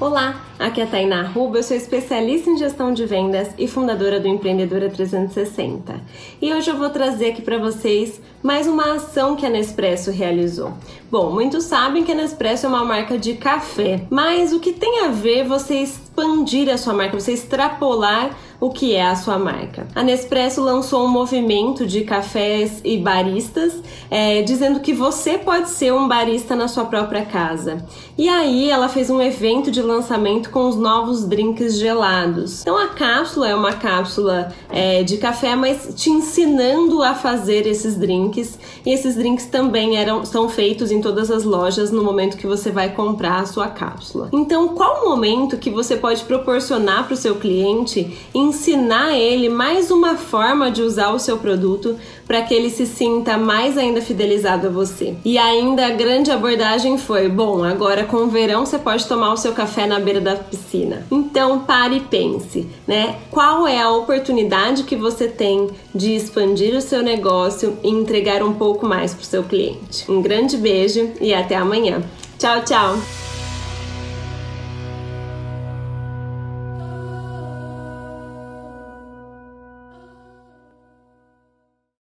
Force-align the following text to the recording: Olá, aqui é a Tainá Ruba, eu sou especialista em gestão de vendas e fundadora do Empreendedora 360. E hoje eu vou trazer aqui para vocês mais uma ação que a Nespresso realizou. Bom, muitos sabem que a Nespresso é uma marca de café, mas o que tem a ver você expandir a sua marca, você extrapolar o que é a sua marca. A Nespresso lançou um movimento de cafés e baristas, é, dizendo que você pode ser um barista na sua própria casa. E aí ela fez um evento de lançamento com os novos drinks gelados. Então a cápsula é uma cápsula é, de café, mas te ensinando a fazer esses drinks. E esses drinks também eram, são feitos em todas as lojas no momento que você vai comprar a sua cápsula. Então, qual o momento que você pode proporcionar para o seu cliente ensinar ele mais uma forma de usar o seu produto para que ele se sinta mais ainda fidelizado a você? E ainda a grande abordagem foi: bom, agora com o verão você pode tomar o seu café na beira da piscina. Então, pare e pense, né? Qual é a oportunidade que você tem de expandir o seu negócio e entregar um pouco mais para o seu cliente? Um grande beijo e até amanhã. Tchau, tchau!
Olá, 0.00 0.44
aqui 0.58 0.80
é 0.80 0.84
a 0.84 0.86
Tainá 0.88 1.22
Ruba, 1.22 1.58
eu 1.58 1.62
sou 1.62 1.76
especialista 1.76 2.50
em 2.50 2.58
gestão 2.58 2.92
de 2.92 3.06
vendas 3.06 3.50
e 3.56 3.68
fundadora 3.68 4.18
do 4.18 4.26
Empreendedora 4.26 4.90
360. 4.90 6.00
E 6.42 6.52
hoje 6.52 6.68
eu 6.68 6.76
vou 6.76 6.90
trazer 6.90 7.30
aqui 7.30 7.40
para 7.40 7.58
vocês 7.58 8.20
mais 8.42 8.66
uma 8.66 8.96
ação 8.96 9.36
que 9.36 9.46
a 9.46 9.48
Nespresso 9.48 10.10
realizou. 10.10 10.72
Bom, 11.08 11.30
muitos 11.30 11.64
sabem 11.64 12.02
que 12.02 12.10
a 12.10 12.14
Nespresso 12.14 12.66
é 12.66 12.68
uma 12.70 12.84
marca 12.84 13.16
de 13.16 13.34
café, 13.34 14.04
mas 14.10 14.52
o 14.52 14.58
que 14.58 14.72
tem 14.72 15.04
a 15.04 15.08
ver 15.08 15.46
você 15.46 15.74
expandir 16.14 16.72
a 16.72 16.78
sua 16.78 16.94
marca, 16.94 17.18
você 17.18 17.32
extrapolar 17.32 18.36
o 18.60 18.70
que 18.70 18.94
é 18.94 19.04
a 19.04 19.16
sua 19.16 19.38
marca. 19.38 19.86
A 19.94 20.02
Nespresso 20.02 20.62
lançou 20.62 21.04
um 21.04 21.08
movimento 21.08 21.86
de 21.86 22.02
cafés 22.02 22.80
e 22.84 22.96
baristas, 22.96 23.82
é, 24.10 24.42
dizendo 24.42 24.80
que 24.80 24.94
você 24.94 25.36
pode 25.36 25.68
ser 25.68 25.92
um 25.92 26.08
barista 26.08 26.54
na 26.54 26.68
sua 26.68 26.84
própria 26.84 27.26
casa. 27.26 27.84
E 28.16 28.28
aí 28.28 28.70
ela 28.70 28.88
fez 28.88 29.10
um 29.10 29.20
evento 29.20 29.70
de 29.70 29.82
lançamento 29.82 30.50
com 30.50 30.68
os 30.68 30.76
novos 30.76 31.26
drinks 31.26 31.78
gelados. 31.78 32.62
Então 32.62 32.78
a 32.78 32.88
cápsula 32.88 33.48
é 33.48 33.54
uma 33.54 33.72
cápsula 33.72 34.52
é, 34.70 35.02
de 35.02 35.18
café, 35.18 35.56
mas 35.56 35.92
te 35.94 36.10
ensinando 36.10 37.02
a 37.02 37.14
fazer 37.14 37.66
esses 37.66 37.96
drinks. 37.96 38.58
E 38.86 38.92
esses 38.92 39.16
drinks 39.16 39.46
também 39.46 39.96
eram, 39.96 40.24
são 40.24 40.48
feitos 40.48 40.90
em 40.90 41.00
todas 41.00 41.30
as 41.30 41.44
lojas 41.44 41.90
no 41.90 42.02
momento 42.02 42.36
que 42.36 42.46
você 42.46 42.70
vai 42.70 42.94
comprar 42.94 43.40
a 43.40 43.46
sua 43.46 43.68
cápsula. 43.68 44.28
Então, 44.32 44.68
qual 44.68 45.04
o 45.04 45.08
momento 45.10 45.58
que 45.58 45.70
você 45.70 45.96
pode 46.04 46.22
proporcionar 46.24 47.06
para 47.06 47.14
o 47.14 47.16
seu 47.16 47.36
cliente 47.36 48.14
ensinar 48.34 49.14
ele 49.14 49.48
mais 49.48 49.90
uma 49.90 50.16
forma 50.18 50.70
de 50.70 50.82
usar 50.82 51.12
o 51.12 51.18
seu 51.18 51.38
produto 51.38 51.96
para 52.26 52.42
que 52.42 52.52
ele 52.52 52.68
se 52.68 52.84
sinta 52.84 53.38
mais 53.38 53.78
ainda 53.78 54.02
fidelizado 54.02 54.66
a 54.66 54.70
você? 54.70 55.14
E 55.24 55.38
ainda 55.38 55.86
a 55.86 55.90
grande 55.92 56.30
abordagem 56.30 56.98
foi: 56.98 57.30
bom, 57.30 57.64
agora 57.64 58.04
com 58.04 58.18
o 58.18 58.26
verão 58.26 58.66
você 58.66 58.78
pode 58.78 59.06
tomar 59.06 59.32
o 59.32 59.38
seu 59.38 59.52
café 59.52 59.86
na 59.86 59.98
beira 59.98 60.20
da 60.20 60.36
piscina. 60.36 61.06
Então, 61.10 61.60
pare 61.60 61.96
e 61.96 62.00
pense, 62.00 62.68
né? 62.86 63.16
Qual 63.30 63.66
é 63.66 63.80
a 63.80 63.90
oportunidade 63.90 64.82
que 64.82 64.96
você 64.96 65.26
tem 65.26 65.70
de 65.94 66.14
expandir 66.14 66.76
o 66.76 66.82
seu 66.82 67.02
negócio 67.02 67.78
e 67.82 67.88
entregar 67.88 68.42
um 68.42 68.52
pouco 68.52 68.84
mais 68.84 69.14
para 69.14 69.22
o 69.22 69.26
seu 69.26 69.42
cliente? 69.42 70.04
Um 70.06 70.20
grande 70.20 70.58
beijo 70.58 71.12
e 71.18 71.32
até 71.32 71.56
amanhã. 71.56 72.02
Tchau, 72.38 72.62
tchau! 72.62 73.23